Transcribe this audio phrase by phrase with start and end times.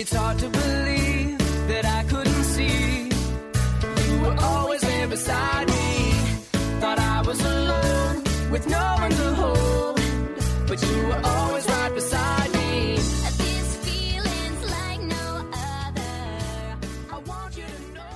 [0.00, 3.10] It's hard to believe that I couldn't see.
[4.06, 6.12] You were always there beside me.
[6.80, 10.00] Thought I was alone with no one to hold.
[10.68, 12.94] But you were always right beside me.
[13.42, 15.24] This feeling's like no
[15.66, 16.14] other.
[17.10, 18.14] I want you to know.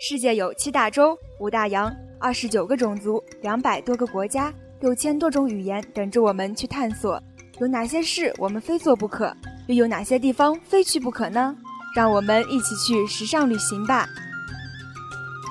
[0.00, 7.22] 世界有七大洲、五大洋、二十九个种族、两百多个国家、六千多种语言等着我们去探索。
[7.60, 9.32] 有哪些事我们非做不可？
[9.66, 11.54] 又有哪些地方非去不可呢？
[11.94, 14.08] 让我们一起去时尚旅行吧！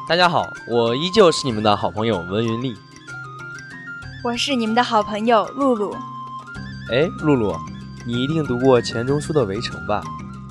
[0.09, 2.75] 大家好，我依旧是你们的好朋友文云丽。
[4.21, 5.95] 我是你们的好朋友露露。
[6.91, 7.55] 哎，露露，
[8.05, 10.03] 你一定读过钱钟书的《围城》吧？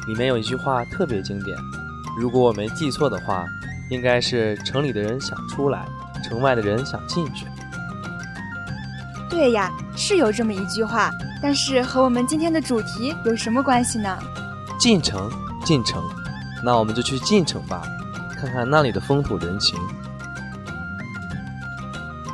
[0.07, 1.55] 里面有一句话特别经典，
[2.19, 3.45] 如果我没记错的话，
[3.91, 5.87] 应该是“城里的人想出来，
[6.25, 7.45] 城外的人想进去”。
[9.43, 11.11] 对呀，是有这么一句话，
[11.43, 14.17] 但是和我们今天的主题有什么关系呢？
[14.79, 15.29] 进城，
[15.65, 16.01] 进城，
[16.65, 17.83] 那我们就去进城吧，
[18.39, 19.77] 看看那里的风土人情。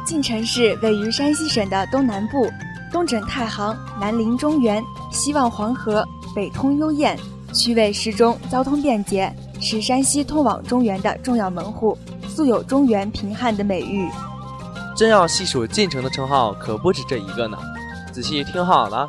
[0.05, 2.47] 晋城市位于山西省的东南部，
[2.93, 7.19] 东枕太行，南临中原，西望黄河，北通幽燕，
[7.55, 11.97] 区位适中，交通便捷，是山西通往中原的重要门户，
[12.29, 14.07] 素有“中原贫汉”的美誉。
[14.99, 17.57] 真要细数晋城的称号，可不止这一个呢。
[18.11, 19.09] 仔细听好了，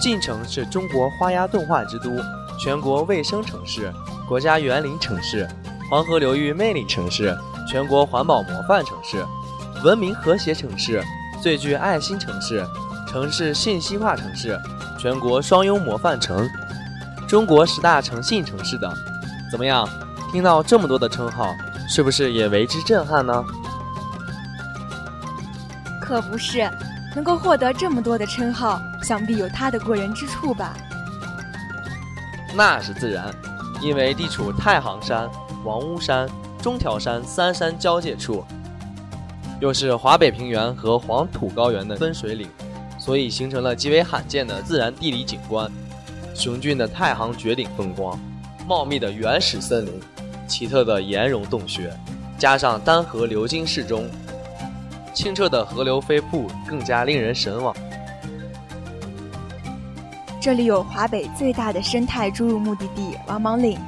[0.00, 2.10] 晋城是中国花鸭动画之都，
[2.58, 3.92] 全国卫生城市，
[4.26, 5.48] 国家园林城市，
[5.88, 7.32] 黄河流域魅力城市，
[7.70, 9.24] 全国环保模范城市，
[9.84, 11.00] 文明和谐城市，
[11.40, 12.66] 最具爱心城市，
[13.08, 14.58] 城市信息化城市，
[14.98, 16.50] 全国双优模范城，
[17.28, 18.92] 中国十大诚信城市等。
[19.48, 19.88] 怎么样？
[20.32, 21.46] 听到这么多的称号，
[21.88, 23.44] 是不是也为之震撼呢？
[26.12, 26.70] 可不是，
[27.14, 30.76] 能够获得这么多的称号，想必有他的过人之处吧？
[32.54, 33.34] 那是自然，
[33.80, 35.26] 因为地处太行山、
[35.64, 36.28] 王屋山、
[36.60, 38.44] 中条山三山交界处，
[39.58, 42.46] 又是华北平原和黄土高原的分水岭，
[42.98, 45.72] 所以形成了极为罕见的自然地理景观：
[46.34, 48.20] 雄峻的太行绝顶风光，
[48.68, 49.98] 茂密的原始森林，
[50.46, 51.90] 奇特的岩溶洞穴，
[52.36, 54.06] 加上丹河流经市中。
[55.12, 57.74] 清澈的河流飞瀑更加令人神往。
[60.40, 63.78] 这里有华北最大的生态注入目的地王莽岭。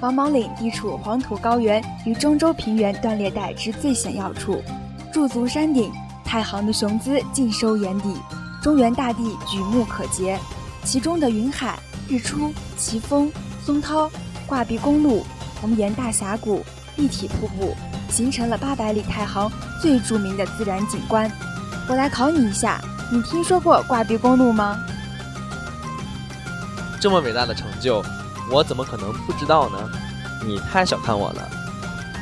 [0.00, 4.62] 王莽岭地处黄土高原与中州平原断裂带之最险要处，
[5.12, 5.90] 驻足山顶，
[6.24, 8.14] 太行的雄姿尽收眼底，
[8.62, 10.32] 中原大地举目可及。
[10.84, 13.32] 其中的云海、日出、奇峰、
[13.64, 14.10] 松涛、
[14.46, 15.24] 挂壁公路、
[15.60, 16.62] 红岩大峡谷、
[16.96, 17.74] 立体瀑布，
[18.14, 19.50] 形成了八百里太行
[19.82, 21.28] 最著名的自然景观。
[21.88, 22.80] 我来考你一下，
[23.10, 24.78] 你听说过挂壁公路吗？
[27.00, 28.04] 这么伟大的成就，
[28.52, 29.90] 我怎么可能不知道呢？
[30.46, 31.50] 你太小看我了。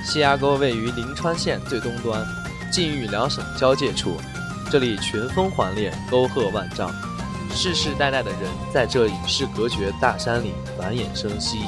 [0.03, 2.27] 西崖沟位于临川县最东端，
[2.73, 4.17] 晋豫两省交界处，
[4.71, 6.91] 这里群峰环列，沟壑万丈，
[7.55, 8.41] 世世代代的人
[8.73, 11.59] 在这与世隔绝大山里繁衍生息。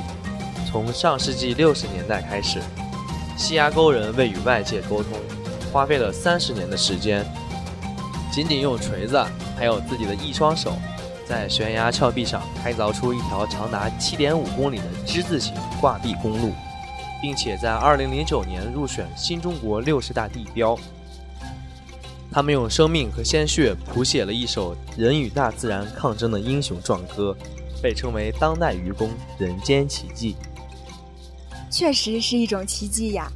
[0.67, 2.59] 从上世纪六十年代开始，
[3.37, 5.13] 西崖沟人为与外界沟通，
[5.73, 7.25] 花费了三十年的时间，
[8.33, 9.23] 仅仅用锤子，
[9.57, 10.73] 还有自己的一双手。
[11.27, 16.53] 在悬崖峭壁上开凿出一条长达7.5公里的之字形挂壁公路，
[17.23, 20.79] 并且在2009年入选新中国六十大地标。
[22.31, 27.35] 他们用生命和鲜血谱写了一首人与大自然抗争的英雄壮歌，
[27.83, 30.37] 被称为当代愚公、人间奇迹。
[31.75, 33.27] 确实是一种奇迹呀！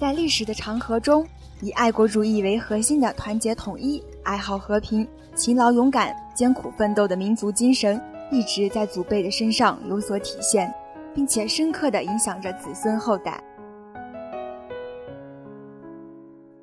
[0.00, 1.28] 在历史的长河中，
[1.60, 6.16] 以爱国主义为核心的团结统一、爱好和平、勤劳勇敢。
[6.34, 8.02] 艰苦奋斗的民族精神
[8.32, 10.72] 一直在祖辈的身上有所体现，
[11.14, 13.38] 并且深刻地影响着子孙后代。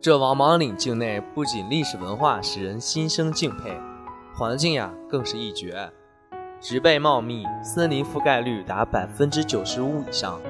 [0.02, 3.72] 这王莽岭境内不仅历史文化使人心生敬佩，
[4.36, 5.92] 环境呀更是一绝，
[6.60, 10.42] 植被茂密，森林覆盖率达百分之九十五以上，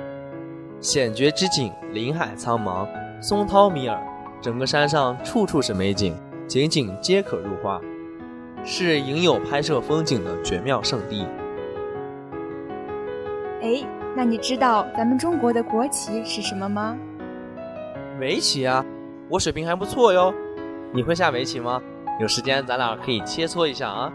[0.82, 2.88] 险绝之景，林海苍茫，
[3.22, 4.02] 松涛迷耳，
[4.42, 6.18] 整个山上处处是美景，
[6.48, 7.80] 景景皆可入画。
[8.66, 11.28] 是影友拍摄风景的绝妙圣地。
[13.62, 13.86] 哎，
[14.16, 16.98] 那你知道咱们中国的国旗是什么吗？
[18.20, 18.84] 围棋啊，
[19.30, 20.34] 我水平还不错哟。
[20.92, 21.80] 你会下围棋吗？
[22.20, 24.12] 有时间咱俩可以切磋一下啊。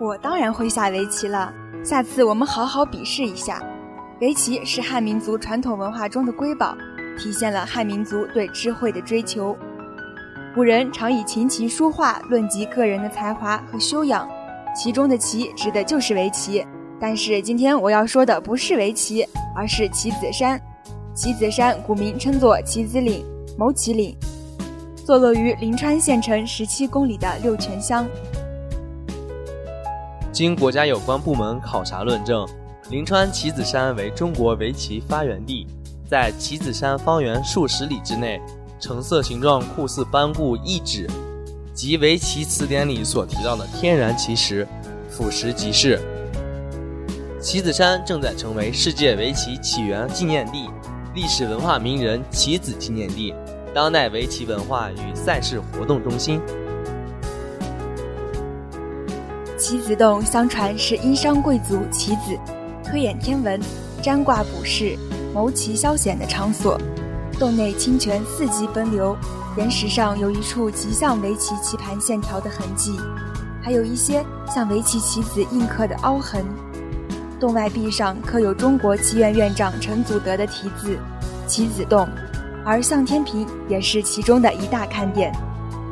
[0.00, 1.52] 我当然会下围棋了，
[1.84, 3.62] 下次我们好好比试一下。
[4.20, 6.76] 围棋是汉民族传统文化中的瑰宝，
[7.18, 9.56] 体现了汉民族对智慧的追求。
[10.54, 14.28] 古人常以琴棋书画论及个人的才华和修养，
[14.76, 16.64] 其中的“棋”指的就是围棋。
[17.00, 19.26] 但是今天我要说的不是围棋，
[19.56, 20.60] 而是棋子山。
[21.14, 23.24] 棋子山古名称作棋子岭、
[23.58, 24.16] 牟岐岭，
[25.04, 28.06] 坐落于临川县城十七公里的六泉乡。
[30.30, 32.46] 经国家有关部门考察论证，
[32.92, 35.66] 临川棋子山为中国围棋发源地。
[36.06, 38.38] 在棋子山方圆数十里之内，
[38.78, 41.08] 橙色形状酷似斑布一指，
[41.72, 44.68] 即围棋词典里所提到的天然奇石，
[45.08, 45.98] 腐蚀即是。
[47.40, 50.68] 棋子山正在成为世界围棋起源纪念地、
[51.14, 53.34] 历史文化名人棋子纪念地、
[53.72, 56.38] 当代围棋文化与赛事活动中心。
[59.56, 62.36] 棋子洞相传是殷商贵族棋子
[62.92, 63.58] 推演天文、
[64.02, 64.98] 占卦卜筮、
[65.32, 66.78] 谋棋消遣的场所。
[67.38, 69.16] 洞内清泉四季奔流，
[69.56, 73.00] 岩石上有一处极像围棋棋盘线条的痕迹，
[73.62, 76.44] 还有一些像围棋棋子印刻的凹痕。
[77.40, 80.98] 洞外壁上刻有中国棋院院长陈祖德的题字
[81.48, 82.06] “棋子洞”，
[82.62, 85.34] 而向天屏也是其中的一大看点。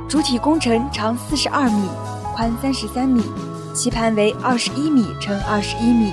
[0.06, 1.88] 主体工程长四十二米，
[2.34, 3.24] 宽三十三米。
[3.72, 6.12] 棋盘为二十一米乘二十一米，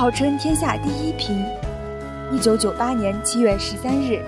[0.00, 1.44] 号称天下第一屏。
[2.32, 4.24] 一九九八年七月十三日，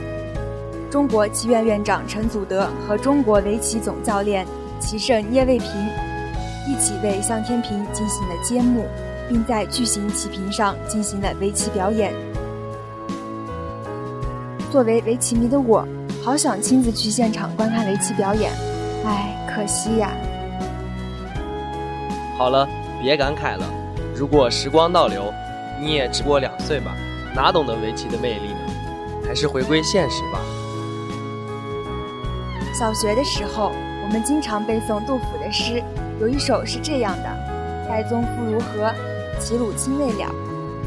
[0.91, 4.47] 中国棋院院长陈祖德和中国围棋总教练
[4.79, 5.71] 棋圣聂卫平
[6.69, 8.85] 一起为向天平进行了揭幕，
[9.31, 12.13] 并在巨型棋屏上进行了围棋表演。
[14.71, 15.89] 作为围棋迷的我，
[16.23, 18.53] 好想亲自去现场观看围棋表演，
[19.07, 20.11] 唉，可惜呀。
[22.37, 22.69] 好了，
[23.01, 23.65] 别感慨了。
[24.15, 25.33] 如果时光倒流，
[25.83, 26.95] 你也只不过两岁吧，
[27.35, 28.61] 哪懂得围棋的魅力呢？
[29.27, 30.39] 还是回归现实吧。
[32.73, 33.73] 小学的时候，
[34.05, 35.83] 我们经常背诵杜甫的诗，
[36.21, 37.29] 有一首是这样的
[37.91, 38.95] ：“岱宗夫如何？
[39.41, 40.33] 齐鲁青未了。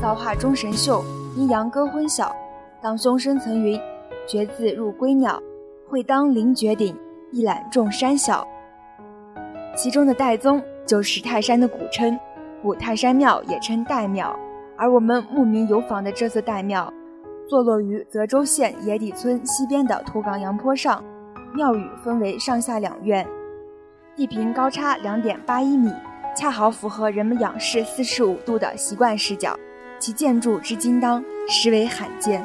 [0.01, 1.03] 造化钟神秀，
[1.35, 2.33] 阴阳割昏晓。
[2.81, 3.77] 当兄生曾云：
[4.25, 5.41] 决眦入归鸟。
[5.89, 6.97] 会当凌绝顶，
[7.31, 8.47] 一览众山小。”
[9.75, 10.63] 其中的岱宗。
[10.85, 12.15] 就是泰山的古称，
[12.61, 14.37] 古泰山庙也称岱庙，
[14.77, 16.91] 而我们慕名游访的这座岱庙，
[17.47, 21.03] 坐落于泽州县野底村西边的土岗阳坡上。
[21.53, 23.25] 庙宇分为上下两院，
[24.15, 25.89] 地平高差两点八一米，
[26.35, 29.57] 恰好符合人们仰视四十五度的习惯视角，
[29.97, 32.43] 其建筑之精当，实为罕见。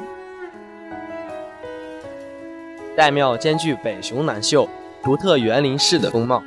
[2.97, 4.69] 岱庙兼具北雄南秀、
[5.03, 6.43] 独特园林式的风貌，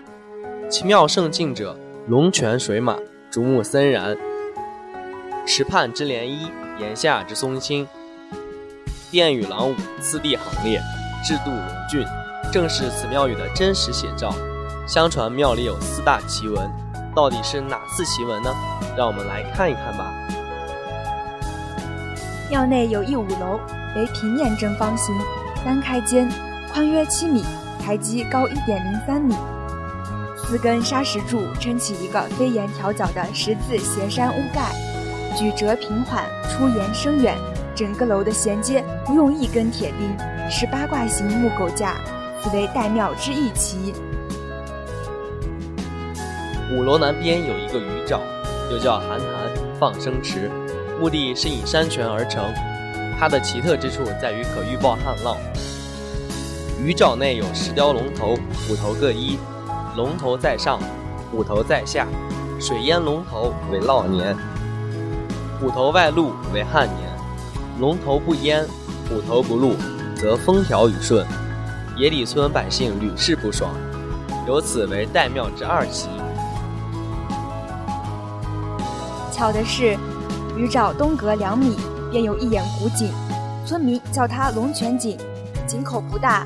[0.69, 1.77] 其庙胜境者。
[2.07, 2.97] 龙泉水马，
[3.29, 4.13] 竹木森然；
[5.45, 6.49] 池畔之涟漪，
[6.79, 7.87] 檐下之松青。
[9.11, 10.81] 殿宇廊庑，次第行列，
[11.23, 12.05] 制度龙峻，
[12.51, 14.33] 正是此庙宇的真实写照。
[14.87, 16.69] 相传庙里有四大奇闻，
[17.13, 18.49] 到底是哪四奇闻呢？
[18.97, 20.13] 让我们来看一看吧。
[22.49, 23.59] 庙内有一五楼，
[23.95, 25.13] 为平面正方形，
[25.65, 26.29] 单开间，
[26.71, 27.43] 宽约七米，
[27.83, 29.35] 台基高一点零三米。
[30.37, 34.71] 四根砂石柱撑起一个飞檐挑角的十字斜山屋盖，
[35.33, 37.37] 曲折平缓，出檐深远。
[37.75, 40.15] 整个楼的衔接不用一根铁钉，
[40.49, 41.95] 是八卦形木构架，
[42.41, 43.93] 此为岱庙之一奇。
[46.71, 48.19] 五楼南边有一个鱼沼，
[48.71, 49.27] 又叫寒潭
[49.79, 50.51] 放生池，
[50.99, 52.43] 目的是引山泉而成。
[53.19, 55.35] 它的奇特之处在于可预报旱涝。
[56.79, 58.35] 鱼沼内有石雕龙头，
[58.67, 59.39] 虎头各一。
[59.95, 60.79] 龙头在上，
[61.31, 62.07] 虎头在下，
[62.59, 64.35] 水淹龙头为涝年，
[65.63, 67.09] 虎头外露为旱年。
[67.79, 68.67] 龙头不淹，
[69.07, 69.77] 虎头不露，
[70.13, 71.25] 则风调雨顺。
[71.95, 73.73] 野里村百姓屡试不爽，
[74.45, 76.09] 由此为岱庙之二奇。
[79.31, 79.97] 巧的是，
[80.57, 81.77] 鱼沼东隔两米
[82.11, 83.09] 便有一眼古井，
[83.65, 85.17] 村民叫它龙泉井。
[85.65, 86.45] 井口不大，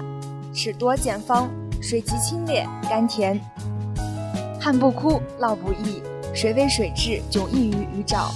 [0.53, 1.49] 尺多见方。
[1.81, 3.39] 水极清冽甘甜，
[4.59, 6.03] 旱不枯，涝不溢，
[6.35, 8.29] 水为水质迥异于鱼沼，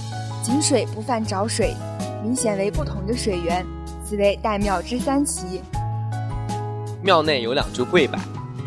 [0.43, 1.75] 井水不犯沼水，
[2.23, 3.63] 明显为不同的水源，
[4.03, 5.61] 此为岱庙之三奇。
[7.03, 8.17] 庙内有两株桂柏，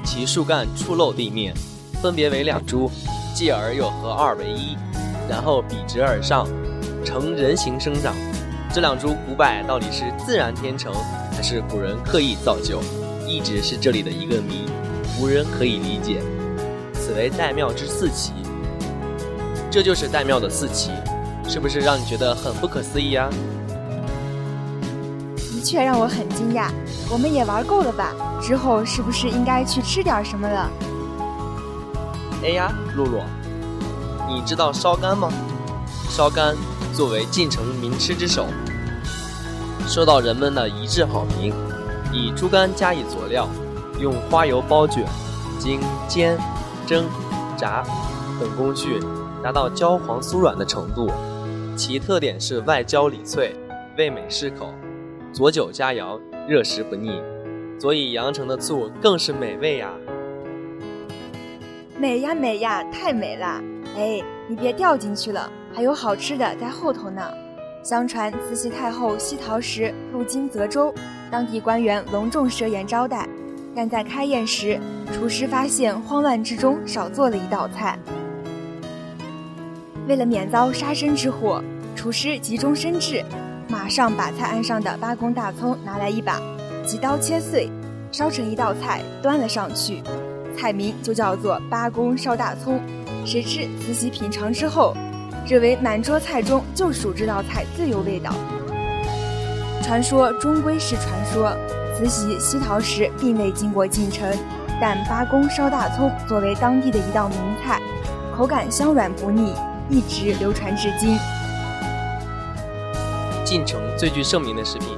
[0.05, 1.53] 其树干触露地面，
[2.01, 2.89] 分别为两株，
[3.35, 4.77] 继而又合二为一，
[5.29, 6.47] 然后笔直而上，
[7.05, 8.15] 呈人形生长。
[8.73, 10.93] 这两株古柏到底是自然天成，
[11.33, 12.81] 还是古人刻意造就？
[13.27, 14.67] 一直是这里的一个谜，
[15.21, 16.23] 无人可以理解。
[16.93, 18.33] 此为岱庙之四奇，
[19.73, 20.91] 这就是岱庙的四奇，
[21.49, 23.29] 是不是让你觉得很不可思议啊？
[25.37, 26.69] 的确让我很惊讶。
[27.11, 28.13] 我们也玩够了吧？
[28.41, 30.71] 之后是不是应该去吃点什么了？
[32.43, 33.23] 哎呀，露露，
[34.29, 35.31] 你知道烧干吗？
[36.11, 36.55] 烧干
[36.93, 38.47] 作为晋城名吃之首，
[39.87, 41.55] 受到人们的一致好评。
[42.13, 43.49] 以猪肝加以佐料，
[43.99, 45.05] 用花油包卷，
[45.59, 46.39] 经煎、
[46.87, 47.05] 蒸、
[47.57, 47.83] 炸
[48.39, 49.01] 等工序
[49.43, 51.11] 达到焦黄酥软的程度。
[51.77, 53.53] 其特点是外焦里脆，
[53.99, 54.73] 味美适口，
[55.33, 57.21] 佐酒佳肴，热食不腻。
[57.79, 59.93] 所以阳城的醋更是美味呀！
[61.99, 63.61] 美呀美呀，太美了！
[63.97, 67.23] 哎，你别掉进去了，还有好吃的在后头呢。
[67.83, 70.95] 相传慈禧太后西逃时路经泽州，
[71.31, 73.29] 当地官员隆重设宴招待，
[73.75, 74.79] 但在开宴时，
[75.13, 77.99] 厨师发现慌乱之中少做了一道菜。
[80.07, 81.63] 为了免遭杀身之祸，
[81.97, 83.25] 厨师急中生智，
[83.69, 86.41] 马上把菜案上的八公大葱拿来一把。
[86.85, 87.71] 几刀切碎，
[88.13, 90.03] 烧成一道菜，端了上去，
[90.55, 92.79] 菜名就叫做八公烧大葱。
[93.25, 94.95] 谁知慈禧品尝之后，
[95.49, 98.31] 认为满桌菜中就属这道菜最有味道。
[99.83, 101.57] 传说终归是传说，
[101.97, 104.31] 慈禧西逃时并未经过晋城，
[104.79, 107.81] 但八公烧大葱作为当地的一道名菜，
[108.37, 109.55] 口感香软不腻，
[109.89, 111.19] 一直流传至今。
[113.45, 114.89] 晋城最具盛名的食品。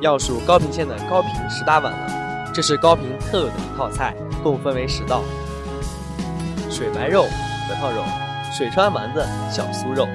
[0.00, 5.22] 要数高平县的高平十大碗了，这是高平特有的一套菜，共分为十道：
[6.68, 7.22] 水白肉、
[7.68, 8.02] 核桃肉、
[8.52, 10.08] 水川丸子、小酥肉、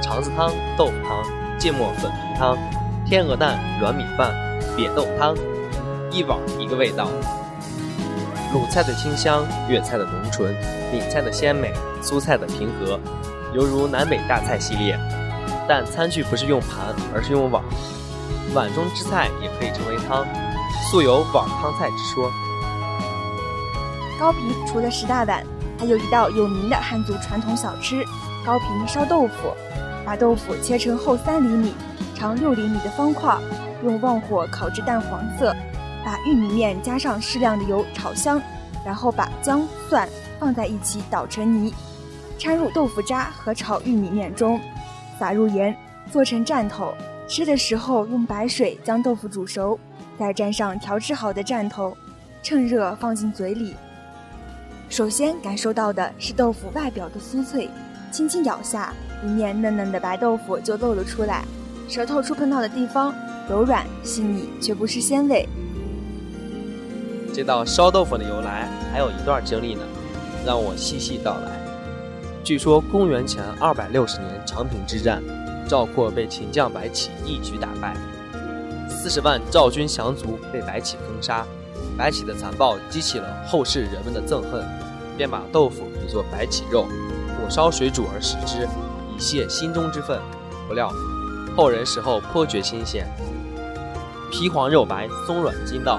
[0.00, 1.24] 肠子汤、豆腐汤、
[1.58, 2.56] 芥末粉皮汤、
[3.04, 4.32] 天鹅蛋软米饭、
[4.76, 5.36] 扁豆汤，
[6.12, 7.08] 一碗一个味道。
[8.54, 10.54] 鲁菜的清香，粤菜的浓醇，
[10.92, 13.00] 闽菜的鲜美，苏菜的平和，
[13.54, 14.98] 犹如南北大菜系列。
[15.68, 17.62] 但餐具不是用盘，而是用碗。
[18.54, 20.26] 碗中之菜也可以称为汤，
[20.90, 22.30] 素有碗汤菜之说。
[24.18, 25.44] 高平除了十大碗，
[25.78, 28.04] 还有一道有名的汉族传统小吃——
[28.44, 29.54] 高平烧豆腐。
[30.04, 31.72] 把豆腐切成厚三厘米、
[32.12, 33.38] 长六厘米的方块，
[33.84, 35.54] 用旺火烤至淡黄色，
[36.04, 38.42] 把玉米面加上适量的油炒香，
[38.84, 40.08] 然后把姜、蒜
[40.40, 41.72] 放在一起捣成泥，
[42.38, 44.60] 掺入豆腐渣和炒玉米面中，
[45.18, 45.76] 撒入盐，
[46.10, 46.94] 做成蘸头。
[47.28, 49.78] 吃的时候用白水将豆腐煮熟，
[50.18, 51.96] 再沾上调制好的蘸头，
[52.42, 53.74] 趁热放进嘴里。
[54.90, 57.70] 首先感受到的是豆腐外表的酥脆，
[58.10, 61.44] 轻轻咬下，里面嫩嫩的白豆腐就露了出来，
[61.88, 63.14] 舌头触碰到的地方
[63.48, 65.48] 柔软细腻，却不失鲜味。
[67.32, 69.82] 这道烧豆腐的由来还有一段经历呢，
[70.44, 71.61] 让我细细道来。
[72.44, 75.22] 据说公元前二百六十年长平之战。
[75.68, 77.96] 赵括被秦将白起一举打败，
[78.90, 81.46] 四十万赵军降卒被白起坑杀。
[81.96, 84.62] 白起的残暴激起了后世人们的憎恨，
[85.16, 86.82] 便把豆腐比作白起肉，
[87.38, 88.68] 火烧水煮而食之，
[89.16, 90.20] 以泄心中之愤。
[90.68, 90.92] 不料
[91.56, 93.06] 后人食后颇觉新鲜，
[94.30, 95.98] 皮黄肉白，松软筋道；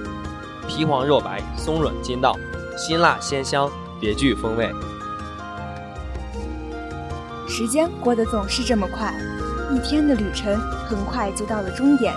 [0.67, 2.37] 皮黄肉白，松软筋道，
[2.77, 4.71] 辛辣鲜香，别具风味。
[7.55, 9.13] 时间过得总是这么快。
[9.71, 12.11] 一天的旅程很快就到了终点，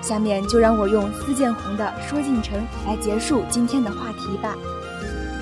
[0.00, 2.56] 下面就让我用司建红的《说进城》
[2.86, 4.54] 来结束今天的话题吧。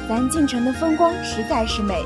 [0.09, 2.03] 咱进城的风光实在是美，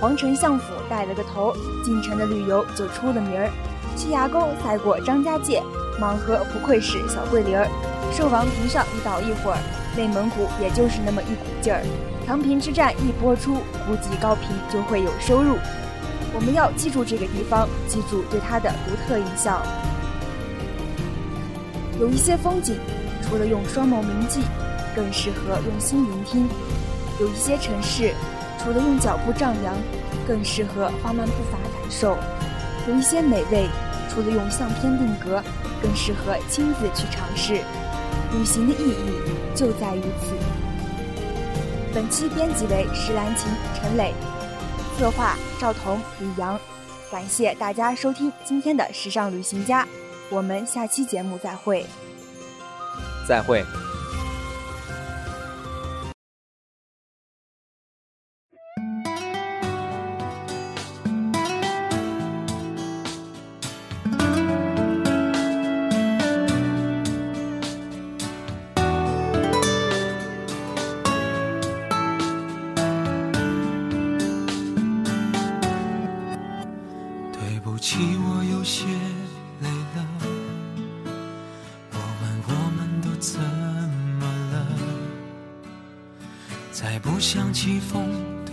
[0.00, 1.54] 皇城相府带了个头，
[1.84, 3.48] 进城的旅游就出了名儿。
[3.94, 5.62] 西崖沟赛过张家界，
[6.00, 7.68] 蟒河不愧是小桂林儿。
[8.12, 9.58] 寿王坪上一倒一会儿，
[9.96, 11.84] 内蒙古也就是那么一股劲儿。
[12.26, 15.56] 长平之战一播出，估计高平就会有收入。
[16.34, 19.62] 我们要记住这个地方，记住对它的独特印象。
[22.00, 22.76] 有一些风景，
[23.22, 24.40] 除了用双眸铭记，
[24.96, 26.46] 更适合用心聆听；
[27.20, 28.12] 有一些城市，
[28.58, 29.76] 除了用脚步丈量，
[30.26, 32.16] 更适合放慢步伐感受；
[32.88, 33.68] 有一些美味，
[34.10, 35.40] 除了用相片定格，
[35.80, 37.60] 更适合亲自去尝试。
[38.32, 39.06] 旅行的意义
[39.54, 40.34] 就在于此。
[41.94, 44.12] 本期编辑为石兰琴、陈磊。
[44.96, 46.58] 策划赵彤、李阳，
[47.10, 49.86] 感谢大家收听今天的时尚旅行家，
[50.30, 51.84] 我们下期节目再会。
[53.26, 53.64] 再会。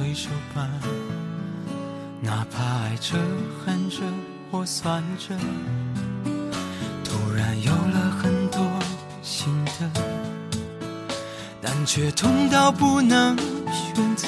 [0.02, 0.68] 挥手吧
[2.22, 3.16] 哪怕爱着、
[3.64, 3.98] 恨着
[4.52, 5.36] 或算着，
[7.04, 8.60] 突然有了很多
[9.22, 9.92] 新的，
[11.62, 14.28] 但却痛到不能选择。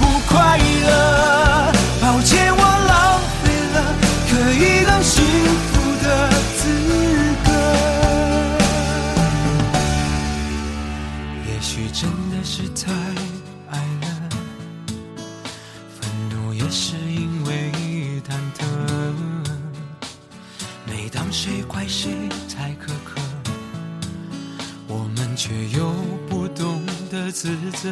[27.41, 27.89] 自责。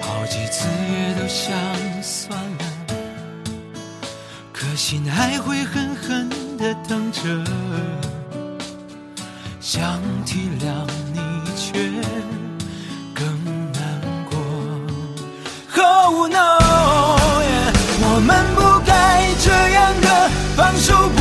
[0.00, 1.52] 好几次也都想
[2.02, 2.64] 算了，
[4.52, 7.20] 可心还会狠狠地疼着。
[9.60, 10.84] 想体谅
[11.14, 11.20] 你，
[11.56, 11.78] 却
[13.14, 13.24] 更
[13.72, 14.36] 难过。
[15.80, 16.58] Oh no，
[18.02, 21.20] 我们不该这样的放手不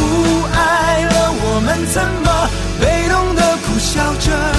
[0.57, 2.49] 爱了，我们怎么
[2.81, 4.58] 被动的苦笑着？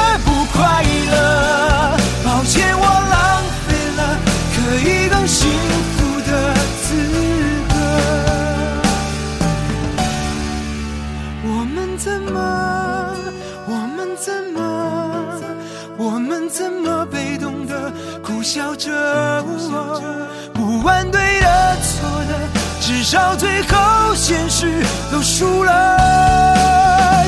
[23.11, 25.73] 少最后现实都输了。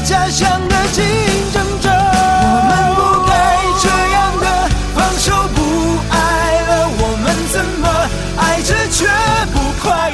[0.06, 1.04] 假想的竞
[1.52, 3.34] 争者，我们不该
[3.82, 4.46] 这样的
[4.96, 5.60] 放手不
[6.10, 6.16] 爱
[6.62, 7.86] 了，我们怎么
[8.38, 9.10] 爱着却
[9.52, 10.10] 不快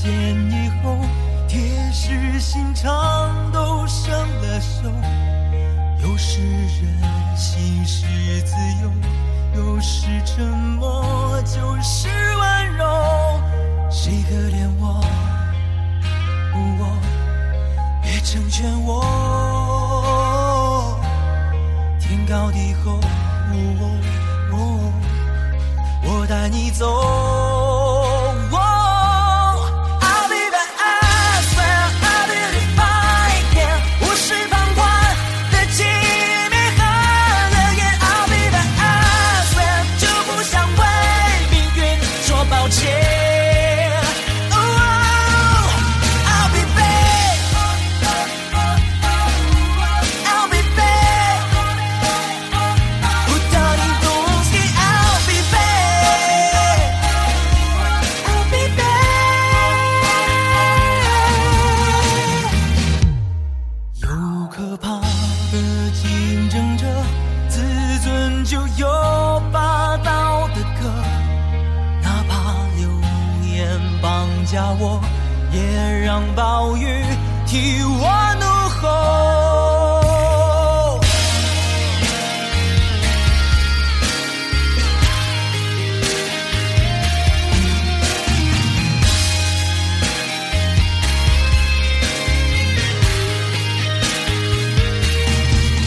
[0.00, 0.08] 见
[0.50, 0.96] 以后，
[1.48, 1.58] 铁
[1.92, 4.88] 石心肠都生了锈。
[6.00, 8.06] 有时任性是
[8.42, 8.90] 自由，
[9.56, 12.84] 有时沉默就是温柔。
[13.90, 15.04] 谁可怜我？
[16.54, 16.96] 我
[18.00, 19.02] 别成全我。
[21.98, 23.00] 天高地厚，
[26.04, 27.77] 我带你走。
[76.78, 77.04] 雨
[77.46, 78.08] 替我
[78.40, 78.86] 怒吼，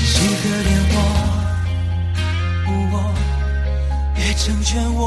[0.04, 0.98] 谁可怜我？
[2.68, 2.72] 我
[4.16, 5.00] 别成全我。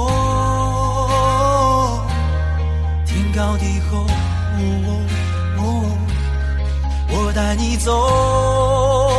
[3.06, 4.06] 天高地厚，
[4.86, 5.03] 我。
[7.34, 9.13] 带你走。